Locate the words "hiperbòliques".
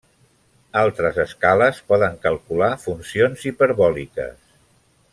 3.51-4.37